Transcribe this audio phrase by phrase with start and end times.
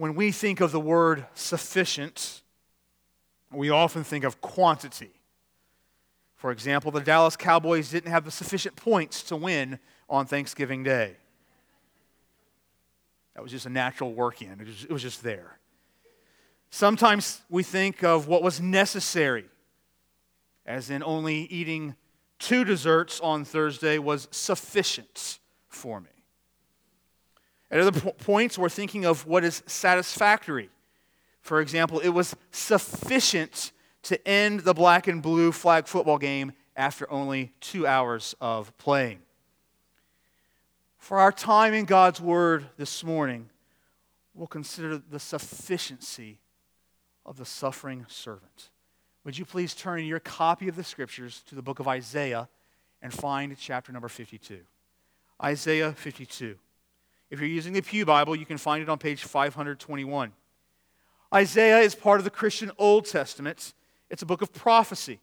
[0.00, 2.40] When we think of the word sufficient,
[3.52, 5.10] we often think of quantity.
[6.36, 9.78] For example, the Dallas Cowboys didn't have the sufficient points to win
[10.08, 11.18] on Thanksgiving Day.
[13.34, 15.58] That was just a natural work in, it it was just there.
[16.70, 19.50] Sometimes we think of what was necessary,
[20.64, 21.94] as in only eating
[22.38, 26.19] two desserts on Thursday was sufficient for me.
[27.70, 30.70] At other po- points, we're thinking of what is satisfactory.
[31.40, 33.72] For example, it was sufficient
[34.02, 39.20] to end the black and blue flag football game after only two hours of playing.
[40.98, 43.48] For our time in God's Word this morning,
[44.34, 46.38] we'll consider the sufficiency
[47.24, 48.70] of the suffering servant.
[49.24, 52.48] Would you please turn your copy of the Scriptures to the book of Isaiah
[53.02, 54.60] and find chapter number 52?
[55.42, 56.56] Isaiah 52.
[57.30, 60.32] If you're using the Pew Bible, you can find it on page 521.
[61.32, 63.72] Isaiah is part of the Christian Old Testament,
[64.08, 65.20] it's a book of prophecy.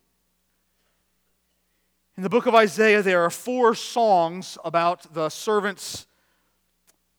[2.16, 6.08] In the book of Isaiah, there are four songs about the servants,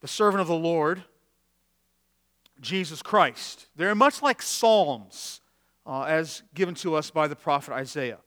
[0.01, 1.05] the servant of the Lord,
[2.61, 3.67] Jesus Christ.
[3.77, 5.41] They're much like psalms
[5.87, 8.19] uh, as given to us by the prophet Isaiah.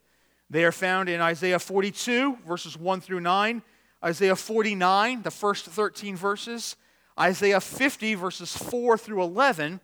[0.49, 3.61] They are found in Isaiah 42, verses 1 through 9,
[4.03, 6.75] Isaiah 49, the first 13 verses,
[7.19, 9.79] Isaiah 50, verses 4 through 11,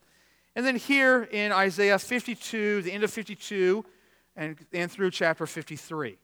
[0.56, 3.86] and then here in Isaiah 52, the end of 52,
[4.36, 6.18] and, and through chapter 53.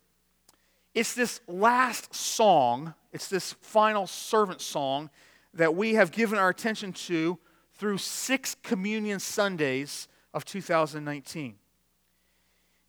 [0.94, 5.10] It's this last song, it's this final servant song
[5.54, 7.38] that we have given our attention to
[7.74, 11.56] through six communion Sundays of 2019.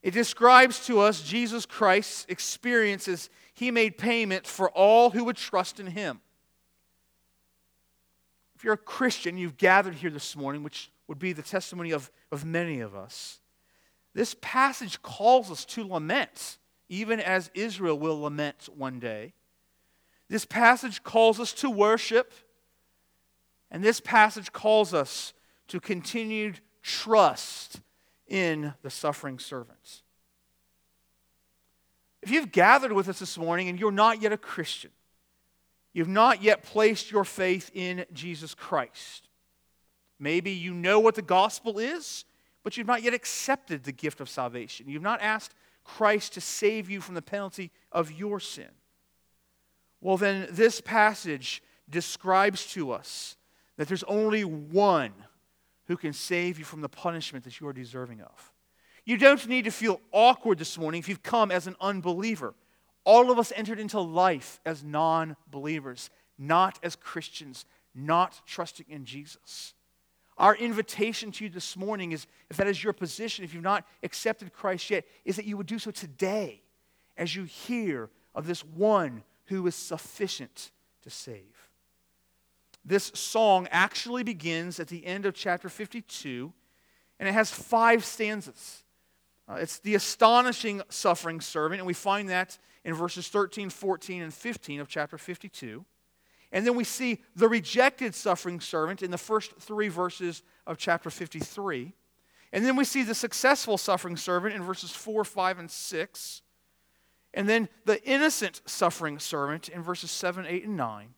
[0.02, 3.30] It describes to us Jesus Christ's experiences.
[3.54, 6.20] He made payment for all who would trust in him.
[8.56, 12.10] If you're a Christian, you've gathered here this morning, which would be the testimony of,
[12.32, 13.40] of many of us.
[14.14, 16.58] This passage calls us to lament,
[16.88, 19.34] even as Israel will lament one day.
[20.28, 22.32] This passage calls us to worship,
[23.70, 25.34] and this passage calls us
[25.68, 27.80] to continued trust
[28.26, 30.03] in the suffering servants.
[32.24, 34.90] If you've gathered with us this morning and you're not yet a Christian,
[35.92, 39.28] you've not yet placed your faith in Jesus Christ,
[40.18, 42.24] maybe you know what the gospel is,
[42.62, 44.88] but you've not yet accepted the gift of salvation.
[44.88, 45.54] You've not asked
[45.84, 48.70] Christ to save you from the penalty of your sin.
[50.00, 53.36] Well, then, this passage describes to us
[53.76, 55.12] that there's only one
[55.88, 58.53] who can save you from the punishment that you are deserving of.
[59.04, 62.54] You don't need to feel awkward this morning if you've come as an unbeliever.
[63.04, 69.04] All of us entered into life as non believers, not as Christians, not trusting in
[69.04, 69.74] Jesus.
[70.36, 73.86] Our invitation to you this morning is if that is your position, if you've not
[74.02, 76.62] accepted Christ yet, is that you would do so today
[77.16, 80.70] as you hear of this one who is sufficient
[81.02, 81.68] to save.
[82.84, 86.52] This song actually begins at the end of chapter 52,
[87.20, 88.83] and it has five stanzas.
[89.48, 94.32] Uh, it's the astonishing suffering servant, and we find that in verses 13, 14, and
[94.32, 95.84] 15 of chapter 52.
[96.52, 101.10] And then we see the rejected suffering servant in the first three verses of chapter
[101.10, 101.92] 53.
[102.52, 106.42] And then we see the successful suffering servant in verses 4, 5, and 6.
[107.34, 111.08] And then the innocent suffering servant in verses 7, 8, and 9.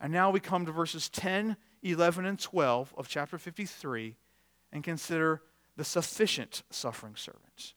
[0.00, 4.16] And now we come to verses 10, 11, and 12 of chapter 53
[4.72, 5.42] and consider
[5.80, 7.72] the sufficient suffering servant.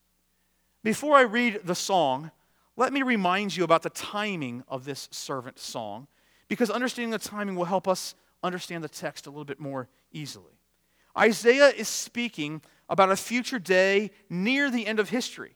[0.84, 2.32] Before I read the song,
[2.76, 6.08] let me remind you about the timing of this servant song,
[6.50, 10.60] because understanding the timing will help us understand the text a little bit more easily.
[11.18, 15.56] Isaiah is speaking about a future day near the end of history.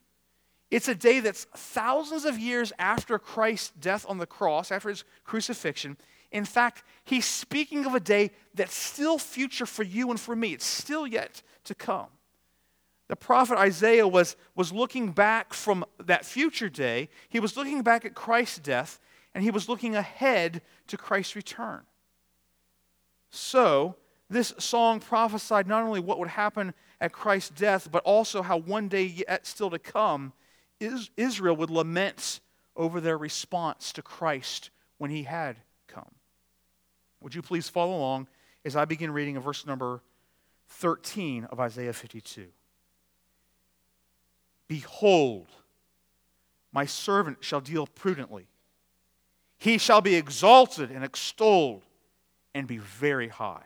[0.72, 5.03] It's a day that's thousands of years after Christ's death on the cross, after his
[5.25, 5.97] crucifixion,
[6.31, 10.53] in fact, he's speaking of a day that's still future for you and for me.
[10.53, 12.08] It's still yet to come.
[13.08, 17.09] The prophet Isaiah was, was looking back from that future day.
[17.30, 19.00] He was looking back at Christ's death,
[19.34, 21.84] and he was looking ahead to Christ's return.
[23.30, 23.96] So,
[24.30, 28.90] this song prophesied not only what would happen at Christ's death, but also how one
[28.90, 30.34] day yet still to come,
[30.80, 32.42] Israel would lament
[32.76, 35.58] over their response to Christ when he had
[35.88, 36.12] come.
[37.22, 38.28] would you please follow along
[38.66, 40.02] as I begin reading of verse number
[40.68, 42.48] 13 of Isaiah 52?
[44.67, 45.47] Behold,
[46.72, 48.47] my servant shall deal prudently.
[49.58, 51.84] He shall be exalted and extolled
[52.53, 53.64] and be very high.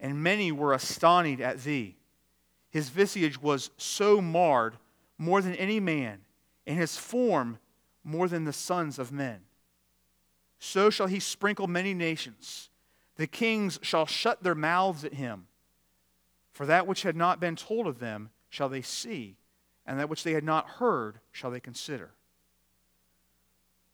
[0.00, 1.96] and many were astonished at thee.
[2.70, 4.76] His visage was so marred
[5.16, 6.20] more than any man,
[6.66, 7.58] and his form
[8.02, 9.40] more than the sons of men.
[10.58, 12.68] So shall he sprinkle many nations.
[13.16, 15.46] The kings shall shut their mouths at him.
[16.52, 19.36] For that which had not been told of them shall they see,
[19.84, 22.12] and that which they had not heard shall they consider.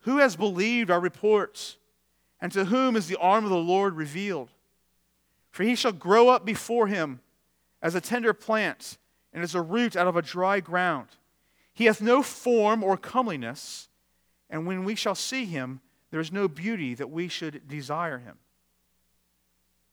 [0.00, 1.78] Who has believed our reports?
[2.42, 4.50] And to whom is the arm of the Lord revealed?
[5.50, 7.20] For he shall grow up before him
[7.82, 8.98] as a tender plant,
[9.32, 11.08] and as a root out of a dry ground.
[11.72, 13.88] He hath no form or comeliness,
[14.50, 15.80] and when we shall see him,
[16.10, 18.36] there is no beauty that we should desire him.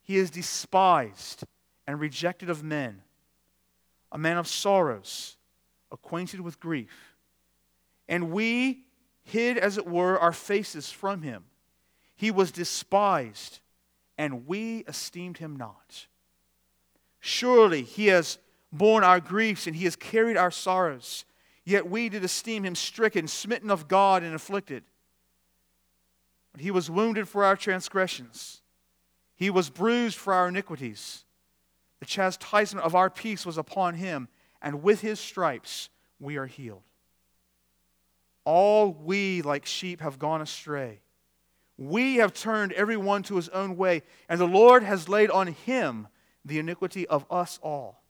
[0.02, 1.44] He is despised
[1.86, 3.04] and rejected of men,
[4.12, 5.38] a man of sorrows,
[5.92, 7.16] acquainted with grief.
[8.08, 8.86] And we
[9.24, 11.44] hid, as it were, our faces from him.
[12.16, 13.60] He was despised,
[14.18, 16.08] and we esteemed him not.
[17.20, 18.40] Surely he has
[18.72, 21.26] borne our griefs, and he has carried our sorrows.
[21.66, 24.84] Yet we did esteem him stricken, smitten of God, and afflicted.
[26.54, 28.62] But he was wounded for our transgressions,
[29.36, 31.26] he was bruised for our iniquities.
[32.00, 34.28] The chastisement of our peace was upon him,
[34.62, 35.90] and with his stripes
[36.20, 36.84] we are healed.
[38.46, 41.02] All we, like sheep, have gone astray.
[41.78, 45.48] We have turned every one to his own way, and the Lord has laid on
[45.48, 46.08] him
[46.44, 48.02] the iniquity of us all.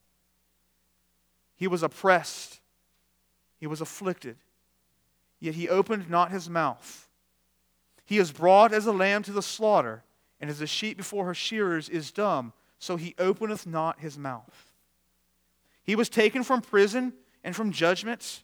[1.55, 2.59] He was oppressed,
[3.59, 4.37] he was afflicted,
[5.39, 7.09] yet he opened not his mouth.
[8.05, 10.03] He is brought as a lamb to the slaughter,
[10.39, 14.71] and as a sheep before her shearers is dumb, so he openeth not his mouth.
[15.83, 17.13] He was taken from prison
[17.43, 18.43] and from judgment.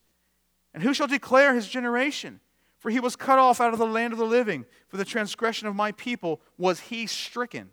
[0.73, 2.39] And who shall declare his generation?
[2.79, 4.65] For he was cut off out of the land of the living.
[4.87, 7.69] For the transgression of my people was he stricken.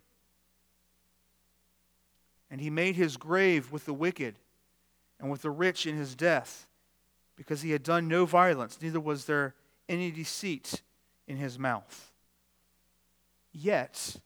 [2.51, 4.37] And he made his grave with the wicked
[5.21, 6.67] and with the rich in his death,
[7.37, 9.55] because he had done no violence, neither was there
[9.89, 10.83] any deceit
[11.29, 12.13] in his mouth.
[13.53, 14.17] Yet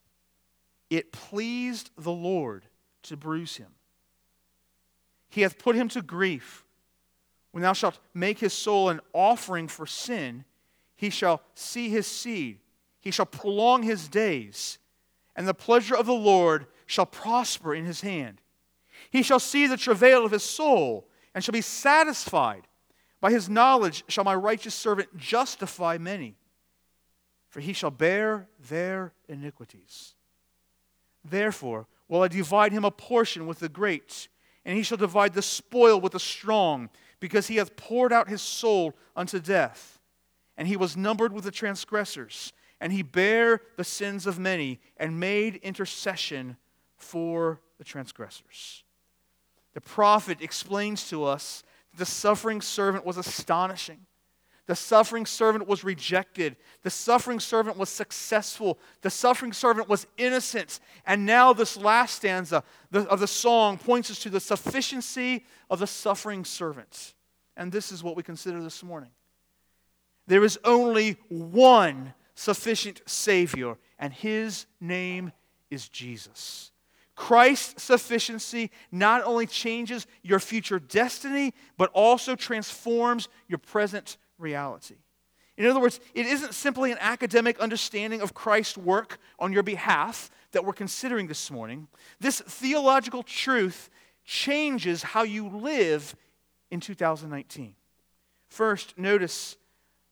[0.91, 2.67] it pleased the Lord
[3.05, 3.75] to bruise him.
[5.29, 6.65] He hath put him to grief.
[7.51, 10.45] When thou shalt make his soul an offering for sin,
[10.97, 12.59] he shall see his seed,
[13.01, 14.79] he shall prolong his days,
[15.37, 18.41] and the pleasure of the Lord shall prosper in his hand.
[19.11, 22.67] He shall see the travail of his soul, and shall be satisfied.
[23.21, 26.37] By his knowledge shall my righteous servant justify many,
[27.49, 30.15] for he shall bear their iniquities.
[31.25, 34.29] Therefore will I divide him a portion with the great,
[34.65, 36.91] and he shall divide the spoil with the strong,
[37.21, 39.95] because he hath poured out his soul unto death
[40.57, 45.19] and he was numbered with the transgressors, and he bare the sins of many, and
[45.19, 46.57] made intercession
[46.97, 48.85] for the transgressors.
[49.73, 54.07] The prophet explains to us that the suffering servant was astonishing.
[54.67, 56.57] The suffering servant was rejected.
[56.83, 58.79] The suffering servant was successful.
[59.03, 60.81] The suffering servant was innocent.
[61.07, 65.87] And now, this last stanza of the song points us to the sufficiency of the
[65.87, 67.15] suffering servant.
[67.57, 69.11] And this is what we consider this morning.
[70.27, 75.33] There is only one sufficient Savior, and his name
[75.71, 76.73] is Jesus.
[77.17, 84.97] Christ's sufficiency not only changes your future destiny, but also transforms your present reality.
[85.57, 90.31] In other words, it isn't simply an academic understanding of Christ's work on your behalf
[90.53, 91.87] that we're considering this morning.
[92.19, 93.89] This theological truth
[94.25, 96.17] changes how you live
[96.71, 97.75] in 2019.
[98.49, 99.57] First, notice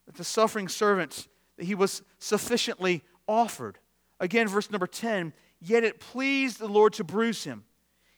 [0.07, 1.26] that the suffering servant
[1.57, 3.79] that he was sufficiently offered.
[4.21, 5.33] Again, verse number 10
[5.64, 7.62] Yet it pleased the Lord to bruise him.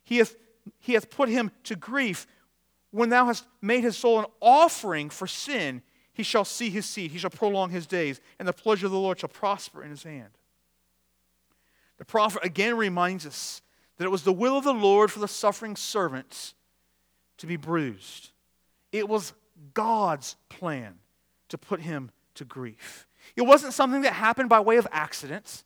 [0.02, 0.34] He hath,
[0.78, 2.26] he hath put him to grief.
[2.90, 5.82] When thou hast made his soul an offering for sin,
[6.14, 8.98] he shall see his seed, he shall prolong his days, and the pleasure of the
[8.98, 10.30] Lord shall prosper in his hand.
[11.98, 13.62] The prophet again reminds us
[13.98, 16.54] that it was the will of the Lord for the suffering servants
[17.38, 18.30] to be bruised.
[18.92, 19.32] It was
[19.74, 20.94] God's plan
[21.48, 23.06] to put him to grief.
[23.36, 25.64] It wasn't something that happened by way of accident.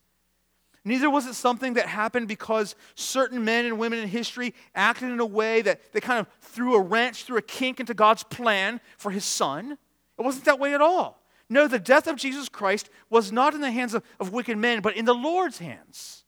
[0.85, 5.21] Neither was it something that happened because certain men and women in history acted in
[5.21, 8.81] a way that they kind of threw a wrench, threw a kink into God's plan
[8.97, 9.77] for his son.
[10.19, 11.23] It wasn't that way at all.
[11.49, 14.81] No, the death of Jesus Christ was not in the hands of, of wicked men,
[14.81, 16.25] but in the Lord's hands.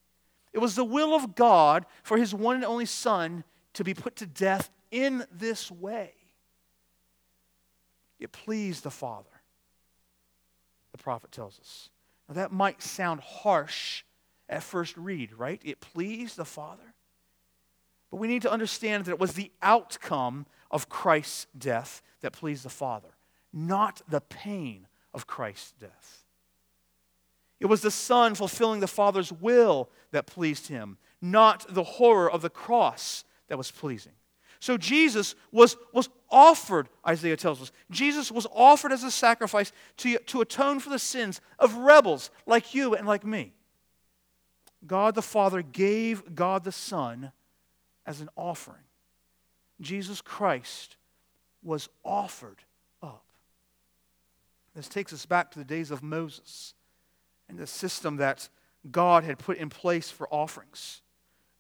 [0.53, 3.45] It was the will of God for his one and only son
[3.75, 6.13] to be put to death in this way.
[8.19, 9.31] It pleased the Father
[10.93, 11.91] the prophet tells us.
[12.29, 14.05] Now, that might sound harsh
[14.49, 15.61] at first read, right?
[15.65, 16.95] It pleased the Father.
[18.11, 22.65] But we need to understand that it was the outcome of Christ's death that pleased
[22.65, 23.09] the Father,
[23.53, 26.25] not the pain of Christ's death.
[27.59, 32.43] It was the Son fulfilling the Father's will that pleased him, not the horror of
[32.43, 34.13] the cross that was pleasing.
[34.61, 40.19] So Jesus was, was offered, Isaiah tells us, Jesus was offered as a sacrifice to,
[40.19, 43.53] to atone for the sins of rebels like you and like me.
[44.87, 47.33] God the Father gave God the Son
[48.07, 48.83] as an offering.
[49.81, 50.97] Jesus Christ
[51.63, 52.59] was offered.
[54.81, 56.73] This takes us back to the days of Moses
[57.51, 58.49] and the system that
[58.91, 61.03] God had put in place for offerings.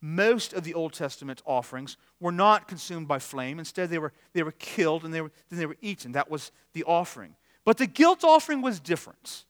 [0.00, 3.58] Most of the Old Testament offerings were not consumed by flame.
[3.58, 6.12] Instead, they were, they were killed and they were, then they were eaten.
[6.12, 7.34] That was the offering.
[7.66, 9.44] But the guilt offering was different.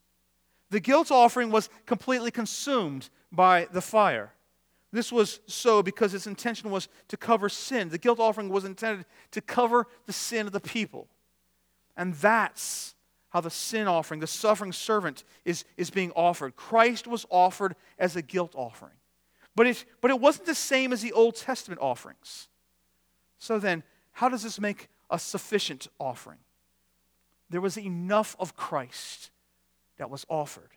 [0.71, 4.33] The guilt offering was completely consumed by the fire.
[4.91, 7.91] This was so because its intention was to cover sin.
[7.91, 11.07] The guilt offering was intended to cover the sin of the people.
[11.97, 12.97] And that's
[13.30, 16.56] how the sin offering, the suffering servant, is, is being offered.
[16.56, 18.92] Christ was offered as a guilt offering.
[19.56, 22.49] But it, but it wasn't the same as the Old Testament offerings.
[23.38, 23.82] So then,
[24.12, 26.38] how does this make a sufficient offering?
[27.49, 29.30] There was enough of Christ
[29.99, 30.70] that was offered.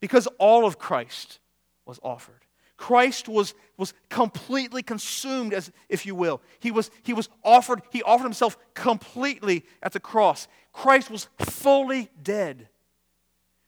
[0.00, 1.38] Because all of Christ
[1.86, 2.43] was offered.
[2.76, 6.40] Christ was, was completely consumed, as if you will.
[6.60, 10.48] He was, he was offered, he offered himself completely at the cross.
[10.72, 12.68] Christ was fully dead.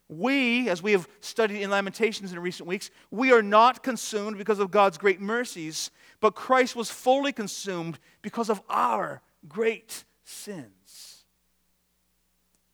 [0.08, 4.60] We, as we have studied in Lamentations in recent weeks, we are not consumed because
[4.60, 11.24] of God's great mercies, but Christ was fully consumed because of our great sins.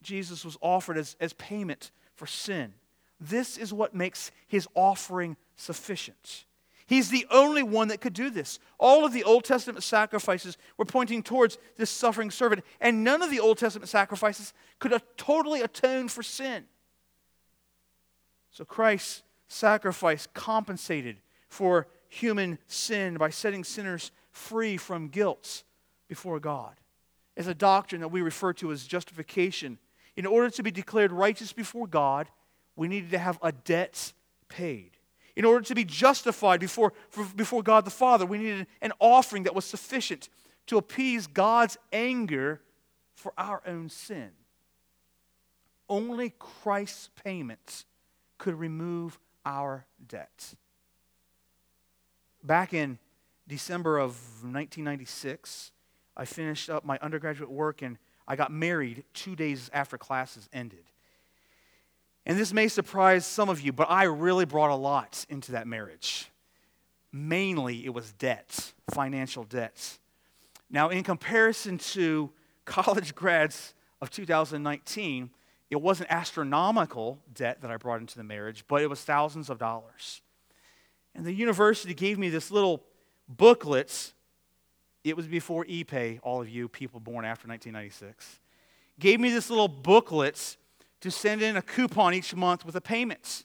[0.02, 2.74] Jesus was offered as, as payment for sin.
[3.20, 6.44] This is what makes his offering sufficient.
[6.87, 8.59] He's the only one that could do this.
[8.78, 13.30] All of the Old Testament sacrifices were pointing towards this suffering servant, and none of
[13.30, 16.64] the Old Testament sacrifices could totally atone for sin.
[18.50, 21.16] So Christ's sacrifice compensated
[21.49, 25.62] for human sin by setting sinners free from guilt
[26.09, 26.75] before God.
[27.37, 29.78] It's a doctrine that we refer to as justification.
[30.16, 32.28] In order to be declared righteous before God,
[32.76, 34.12] we needed to have a debt
[34.49, 34.90] paid.
[35.34, 36.92] In order to be justified before,
[37.36, 40.28] before God the Father, we needed an offering that was sufficient
[40.66, 42.60] to appease God's anger
[43.14, 44.30] for our own sin.
[45.88, 47.84] Only Christ's payment
[48.38, 50.54] could remove our debt.
[52.42, 52.98] Back in
[53.46, 54.12] December of
[54.42, 55.72] 1996,
[56.16, 60.84] I finished up my undergraduate work and I got married two days after classes ended.
[62.32, 65.66] And this may surprise some of you, but I really brought a lot into that
[65.66, 66.30] marriage.
[67.12, 69.98] Mainly, it was debt, financial debt.
[70.70, 72.30] Now, in comparison to
[72.64, 75.28] college grads of 2019,
[75.68, 79.58] it wasn't astronomical debt that I brought into the marriage, but it was thousands of
[79.58, 80.22] dollars.
[81.14, 82.82] And the university gave me this little
[83.28, 84.14] booklet.
[85.04, 88.40] It was before ePay, all of you people born after 1996.
[88.98, 90.56] Gave me this little booklet
[91.02, 93.44] to send in a coupon each month with a payment.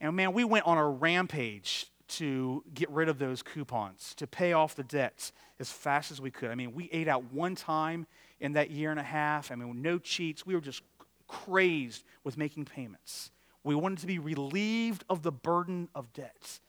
[0.00, 4.52] And man, we went on a rampage to get rid of those coupons, to pay
[4.52, 6.50] off the debts as fast as we could.
[6.50, 8.06] I mean, we ate out one time
[8.40, 9.50] in that year and a half.
[9.50, 10.46] I mean, no cheats.
[10.46, 10.82] We were just
[11.26, 13.30] crazed with making payments.
[13.64, 16.60] We wanted to be relieved of the burden of debts.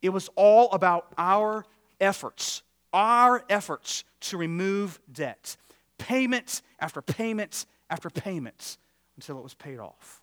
[0.00, 1.64] It was all about our
[2.00, 2.62] efforts,
[2.92, 5.56] our efforts to remove debt.
[5.96, 8.78] Payment after payments after payment
[9.18, 10.22] until it was paid off.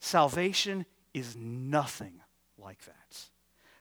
[0.00, 2.20] Salvation is nothing
[2.58, 3.18] like that.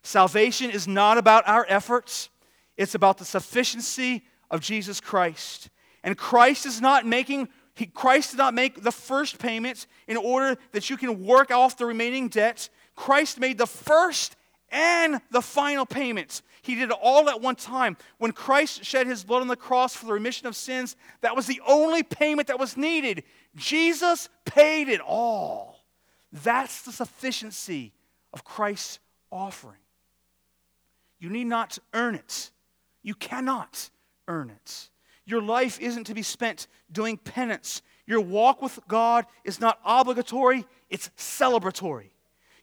[0.04, 2.30] Salvation is not about our efforts,
[2.78, 5.70] it's about the sufficiency of Jesus Christ.
[6.02, 10.58] And Christ is not making he, Christ did not make the first payment in order
[10.72, 12.70] that you can work off the remaining debt.
[12.96, 14.36] Christ made the first
[14.72, 16.42] and the final payments.
[16.62, 17.96] He did it all at one time.
[18.18, 21.46] When Christ shed his blood on the cross for the remission of sins, that was
[21.46, 23.24] the only payment that was needed.
[23.58, 25.84] Jesus paid it all.
[26.32, 27.94] That's the sufficiency
[28.32, 29.00] of Christ's
[29.32, 29.80] offering.
[31.20, 32.52] You need not earn it.
[33.02, 33.90] You cannot
[34.28, 34.90] earn it.
[35.26, 37.82] Your life isn't to be spent doing penance.
[38.06, 42.12] Your walk with God is not obligatory, it's celebratory.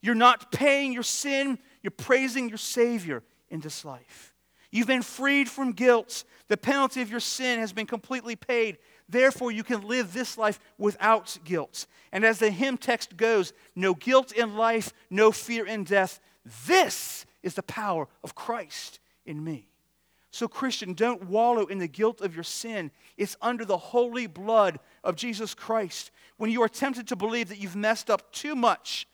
[0.01, 4.35] You're not paying your sin, you're praising your Savior in this life.
[4.71, 6.25] You've been freed from guilt.
[6.49, 8.79] The penalty of your sin has been completely paid.
[9.09, 11.87] Therefore, you can live this life without guilt.
[12.13, 16.21] And as the hymn text goes, no guilt in life, no fear in death.
[16.67, 19.69] this is the power of Christ in me.
[20.31, 22.91] So, Christian, don't wallow in the guilt of your sin.
[23.17, 26.11] It's under the holy blood of Jesus Christ.
[26.39, 29.07] When you are tempted to believe that you've messed up too much,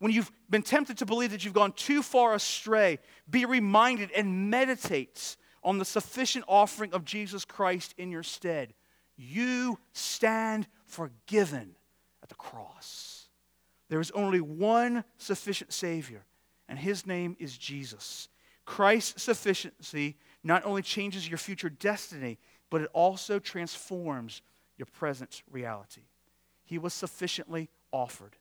[0.00, 2.98] when you've been tempted to believe that you've gone too far astray,
[3.30, 8.74] be reminded and meditate on the sufficient offering of Jesus Christ in your stead.
[9.16, 11.76] You stand forgiven
[12.22, 13.26] at the cross.
[13.88, 16.24] There is only one sufficient Savior,
[16.68, 18.28] and his name is Jesus.
[18.64, 22.38] Christ's sufficiency not only changes your future destiny,
[22.70, 24.42] but it also transforms
[24.76, 26.02] your present reality.
[26.64, 28.36] He was sufficiently offered.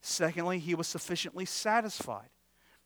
[0.00, 2.28] Secondly, he was sufficiently satisfied.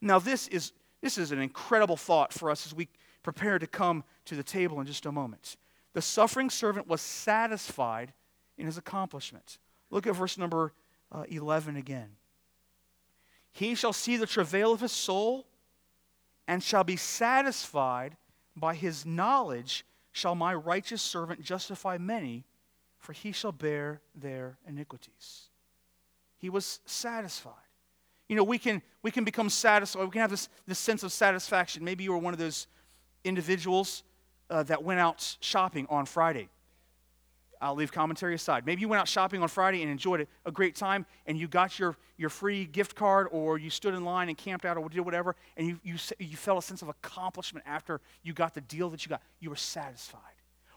[0.01, 2.89] Now, this is, this is an incredible thought for us as we
[3.23, 5.57] prepare to come to the table in just a moment.
[5.93, 8.13] The suffering servant was satisfied
[8.57, 9.59] in his accomplishment.
[9.91, 10.73] Look at verse number
[11.11, 12.11] uh, 11 again.
[13.53, 15.47] He shall see the travail of his soul
[16.47, 18.17] and shall be satisfied
[18.57, 22.45] by his knowledge shall my righteous servant justify many,
[22.99, 25.49] for he shall bear their iniquities.
[26.39, 27.55] He was satisfied.
[28.29, 30.05] You know, we can, we can become satisfied.
[30.05, 31.85] We can have this, this sense of satisfaction.
[31.85, 32.67] Maybe you were one of those
[33.25, 34.03] individuals
[34.51, 36.49] uh, that went out shopping on Friday.
[37.63, 38.65] I'll leave commentary aside.
[38.65, 41.79] Maybe you went out shopping on Friday and enjoyed a great time, and you got
[41.79, 45.01] your, your free gift card, or you stood in line and camped out, or did
[45.01, 48.89] whatever, and you, you, you felt a sense of accomplishment after you got the deal
[48.91, 49.23] that you got.
[49.41, 50.21] You were satisfied.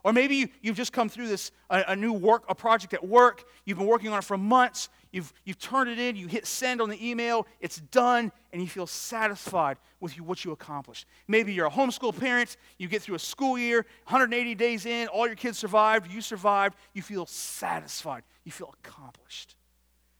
[0.04, 3.08] Or maybe you, you've just come through this, a, a, new work, a project at
[3.08, 3.46] work.
[3.64, 4.90] You've been working on it for months.
[5.12, 6.18] You've, you've turned it in.
[6.18, 7.48] You hit send on the email.
[7.62, 11.08] It's done, and you feel satisfied with you, what you accomplished.
[11.30, 12.58] Maybe you're a homeschool parent.
[12.78, 16.12] You get through a school year, 180 days in, all your kids survived.
[16.12, 16.76] You survived.
[16.94, 18.24] You feel satisfied.
[18.44, 19.56] You feel accomplished.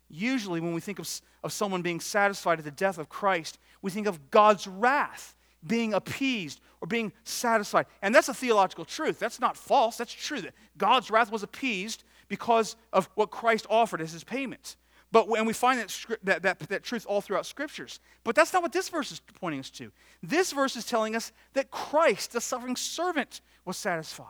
[0.10, 1.10] Usually, when we think of,
[1.44, 5.94] of someone being satisfied at the death of Christ, we think of God's wrath being
[5.94, 7.86] appeased or being satisfied.
[8.02, 9.20] And that's a theological truth.
[9.20, 9.98] That's not false.
[9.98, 14.76] That's true that God's wrath was appeased because of what Christ offered as his payment.
[15.12, 18.00] But and we find that, that, that, that truth all throughout scriptures.
[18.24, 19.92] But that's not what this verse is pointing us to.
[20.24, 24.28] This verse is telling us that Christ, the suffering servant, was satisfied.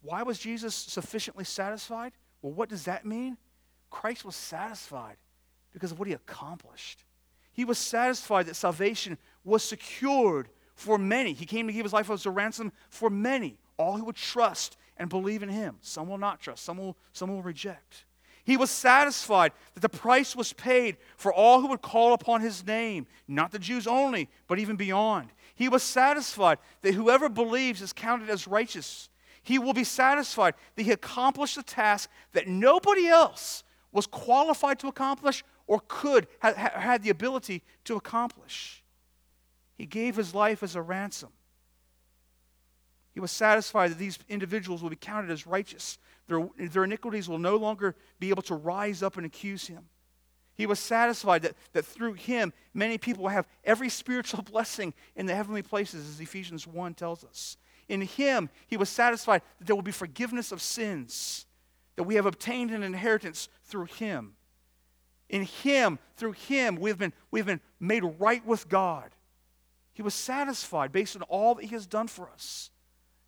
[0.00, 2.12] Why was Jesus sufficiently satisfied?
[2.40, 3.36] Well, what does that mean?
[3.90, 5.16] Christ was satisfied
[5.72, 7.04] because of what he accomplished.
[7.56, 11.32] He was satisfied that salvation was secured for many.
[11.32, 14.76] He came to give his life as a ransom for many, all who would trust
[14.98, 15.76] and believe in him.
[15.80, 18.04] Some will not trust, some will, some will reject.
[18.44, 22.64] He was satisfied that the price was paid for all who would call upon his
[22.66, 25.30] name, not the Jews only, but even beyond.
[25.54, 29.08] He was satisfied that whoever believes is counted as righteous.
[29.42, 34.88] He will be satisfied that he accomplished the task that nobody else was qualified to
[34.88, 38.82] accomplish or could, have had the ability to accomplish.
[39.76, 41.30] He gave his life as a ransom.
[43.12, 45.98] He was satisfied that these individuals will be counted as righteous.
[46.28, 49.84] Their, their iniquities will no longer be able to rise up and accuse him.
[50.54, 55.26] He was satisfied that, that through him, many people will have every spiritual blessing in
[55.26, 57.56] the heavenly places, as Ephesians 1 tells us.
[57.88, 61.46] In him, he was satisfied that there will be forgiveness of sins,
[61.96, 64.34] that we have obtained an inheritance through him.
[65.28, 69.10] In him, through him, we've been, we've been made right with God.
[69.92, 72.70] He was satisfied based on all that he has done for us,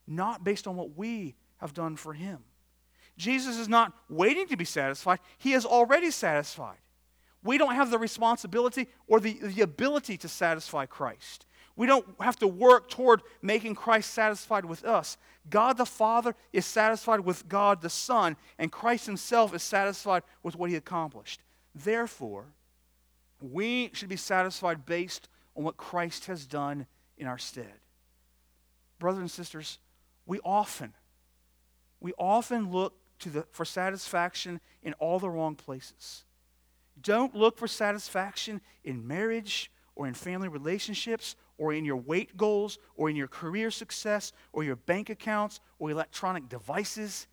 [0.07, 2.39] not based on what we have done for him.
[3.17, 6.79] Jesus is not waiting to be satisfied, he is already satisfied.
[7.43, 11.47] We don't have the responsibility or the, the ability to satisfy Christ.
[11.77, 15.17] We don't have to work toward making Christ satisfied with us.
[15.49, 20.57] God the Father is satisfied with God the Son, and Christ Himself is satisfied with
[20.57, 21.41] what He accomplished.
[21.85, 22.47] Therefore,
[23.41, 26.87] we should be satisfied based on what Christ has done
[27.17, 27.81] in our stead.
[28.99, 29.79] Brothers and sisters,
[30.27, 30.95] we often,
[32.01, 36.25] we often look to the, for satisfaction in all the wrong places.
[37.01, 42.79] Don't look for satisfaction in marriage or in family relationships or in your weight goals
[42.97, 47.27] or in your career success or your bank accounts or electronic devices.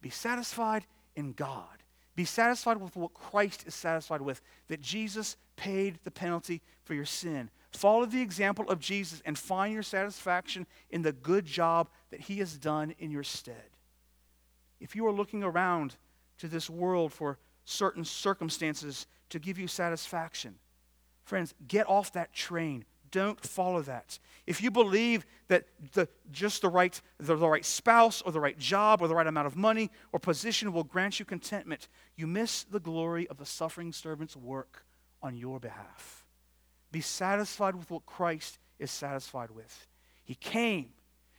[0.00, 0.86] Be satisfied
[1.16, 1.79] in God.
[2.20, 7.06] Be satisfied with what Christ is satisfied with, that Jesus paid the penalty for your
[7.06, 7.48] sin.
[7.70, 12.36] Follow the example of Jesus and find your satisfaction in the good job that he
[12.40, 13.70] has done in your stead.
[14.80, 15.96] If you are looking around
[16.40, 20.56] to this world for certain circumstances to give you satisfaction,
[21.24, 22.84] friends, get off that train.
[23.10, 24.18] Don't follow that.
[24.46, 28.58] If you believe that the, just the right, the, the right spouse or the right
[28.58, 32.64] job or the right amount of money or position will grant you contentment, you miss
[32.64, 34.84] the glory of the suffering servant's work
[35.22, 36.24] on your behalf.
[36.92, 39.86] Be satisfied with what Christ is satisfied with.
[40.24, 40.90] He came.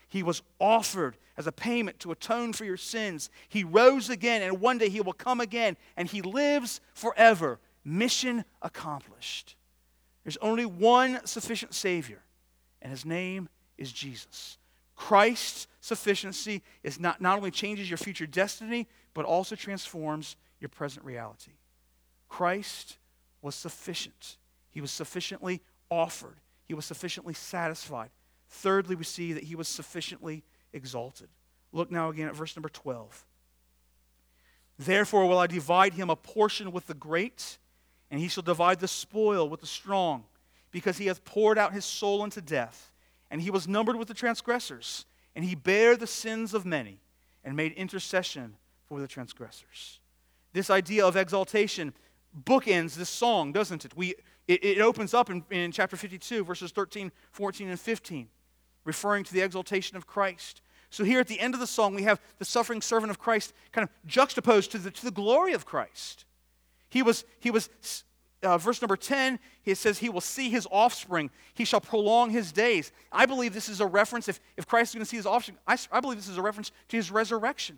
[0.08, 3.30] He was offered as a payment to atone for your sins.
[3.48, 7.60] He rose again, and one day he will come again, and he lives forever.
[7.84, 9.56] Mission accomplished.
[10.24, 12.22] There's only one sufficient Savior,
[12.82, 14.58] and his name is Jesus.
[14.96, 21.06] Christ's sufficiency is not, not only changes your future destiny, but also transforms your present
[21.06, 21.54] reality.
[22.30, 22.98] Christ
[23.42, 24.38] was sufficient.
[24.70, 26.38] He was sufficiently offered.
[26.66, 28.12] He was sufficiently satisfied.
[28.48, 31.30] Thirdly, we see that he was sufficiently exalted.
[31.72, 33.26] Look now again at verse number 12.
[34.78, 37.58] Therefore will I divide him a portion with the great,
[38.12, 40.26] and he shall divide the spoil with the strong,
[40.70, 42.92] because he hath poured out his soul unto death,
[43.32, 47.00] and he was numbered with the transgressors, and he bare the sins of many,
[47.44, 50.00] and made intercession for the transgressors.
[50.54, 51.94] This idea of exaltation
[52.46, 53.96] bookends this song, doesn't it?
[53.96, 54.16] We,
[54.48, 58.28] it, it opens up in, in chapter 52, verses 13, 14, and 15,
[58.84, 60.62] referring to the exaltation of Christ.
[60.90, 63.54] So here at the end of the song, we have the suffering servant of Christ
[63.72, 66.26] kind of juxtaposed to the, to the glory of Christ.
[66.92, 67.70] He was, he was
[68.44, 71.32] uh, verse number 10, he says, He will see his offspring.
[71.54, 72.92] He shall prolong his days.
[73.12, 75.58] I believe this is a reference, if, if Christ is going to see his offspring,
[75.66, 77.78] I, I believe this is a reference to his resurrection.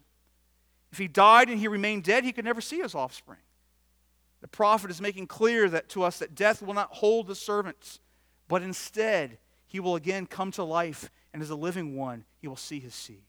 [0.92, 3.40] If he died and he remained dead, he could never see his offspring.
[4.42, 8.00] The prophet is making clear that to us that death will not hold the servants,
[8.48, 12.56] but instead he will again come to life, and as a living one, he will
[12.56, 13.24] see his seed.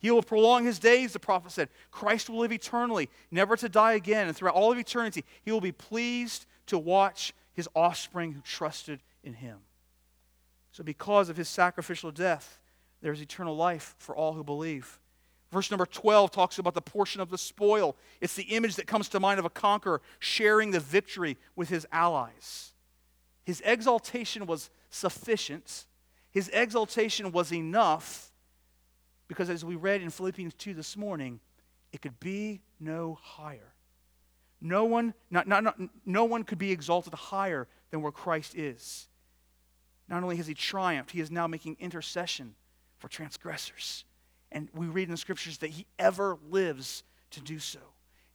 [0.00, 1.68] He will prolong his days, the prophet said.
[1.90, 5.60] Christ will live eternally, never to die again, and throughout all of eternity, he will
[5.60, 9.58] be pleased to watch his offspring who trusted in him.
[10.72, 12.58] So, because of his sacrificial death,
[13.02, 14.98] there's eternal life for all who believe.
[15.52, 17.96] Verse number 12 talks about the portion of the spoil.
[18.20, 21.86] It's the image that comes to mind of a conqueror sharing the victory with his
[21.92, 22.72] allies.
[23.44, 25.86] His exaltation was sufficient,
[26.30, 28.29] his exaltation was enough
[29.30, 31.38] because, as we read in Philippians 2 this morning,
[31.92, 33.74] it could be no higher.
[34.60, 39.06] No one, not, not, not, no one could be exalted higher than where Christ is.
[40.08, 42.56] Not only has he triumphed, he is now making intercession
[42.98, 44.04] for transgressors.
[44.50, 47.78] And we read in the scriptures that he ever lives to do so.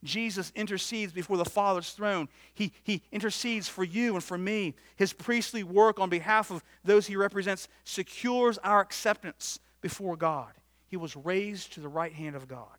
[0.02, 2.30] Jesus intercedes before the Father's throne.
[2.54, 4.76] He, he intercedes for you and for me.
[4.96, 10.54] His priestly work on behalf of those he represents secures our acceptance before God.
[10.88, 12.78] He was raised to the right hand of God.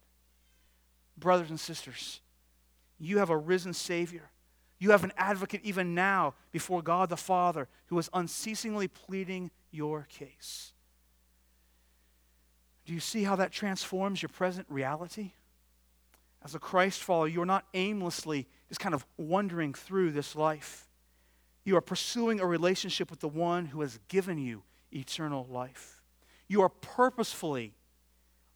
[1.19, 2.21] Brothers and sisters,
[2.99, 4.31] you have a risen Savior.
[4.79, 10.07] You have an advocate even now before God the Father who is unceasingly pleading your
[10.11, 10.73] case.
[12.85, 15.33] Do you see how that transforms your present reality?
[16.45, 20.87] As a Christ follower, you're not aimlessly just kind of wandering through this life.
[21.65, 26.03] You are pursuing a relationship with the one who has given you eternal life.
[26.47, 27.75] You are purposefully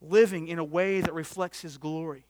[0.00, 2.26] living in a way that reflects his glory.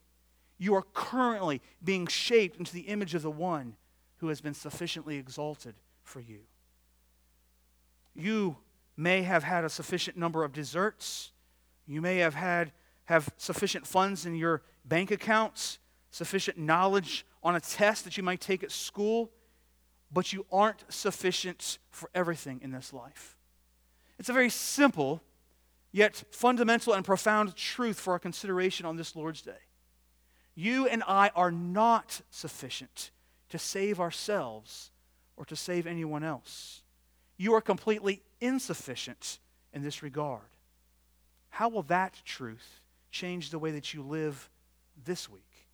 [0.59, 3.77] You are currently being shaped into the image of the one
[4.19, 6.41] who has been sufficiently exalted for you.
[8.15, 8.59] You
[8.97, 11.33] may have had a sufficient number of desserts
[11.91, 12.71] you may have had
[13.07, 15.81] have sufficient funds in your bank accounts,
[16.13, 19.33] sufficient knowledge on a test that you might take at school,
[20.13, 23.37] but you aren't sufficient for everything in this life.
[24.21, 25.21] It's a very simple,
[25.93, 29.53] yet fundamental and profound truth for our consideration on this Lord's Day.
[30.55, 33.11] You and I are not sufficient
[33.49, 34.91] to save ourselves
[35.37, 36.83] or to save anyone else.
[37.37, 39.39] You are completely insufficient
[39.73, 40.43] in this regard.
[41.49, 44.51] How will that truth change the way that you live
[45.05, 45.69] this week?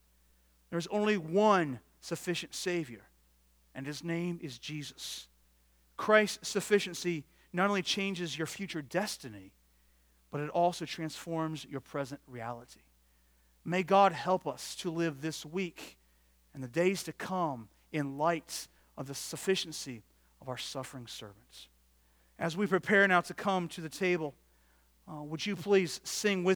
[0.71, 3.03] There's only one sufficient Savior,
[3.75, 5.29] and his name is Jesus.
[5.97, 9.53] Christ's sufficiency not only changes your future destiny,
[10.37, 12.81] but it also transforms your present reality.
[13.65, 15.97] May God help us to live this week
[16.53, 18.69] and the days to come in light
[18.99, 20.03] of the sufficiency
[20.43, 21.69] of our suffering servants.
[22.39, 24.35] As we prepare now to come to the table,
[25.11, 26.55] uh, would you please sing with